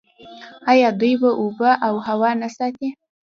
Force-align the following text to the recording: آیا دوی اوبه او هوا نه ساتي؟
آیا 0.71 0.89
دوی 0.99 1.13
اوبه 1.41 1.71
او 1.87 1.95
هوا 2.07 2.29
نه 2.41 2.49
ساتي؟ 2.57 2.89